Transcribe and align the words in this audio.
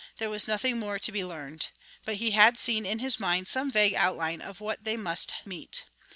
There 0.17 0.31
was 0.31 0.47
nothing 0.47 0.79
more 0.79 0.97
to 0.97 1.11
be 1.11 1.23
learned. 1.23 1.67
But 2.05 2.15
he 2.15 2.31
had 2.31 2.57
seen 2.57 2.87
in 2.87 2.97
his 2.97 3.19
mind 3.19 3.47
some 3.47 3.69
vague 3.71 3.93
outline 3.93 4.41
of 4.41 4.59
what 4.59 4.83
they 4.83 4.97
must 4.97 5.31
meet. 5.45 5.83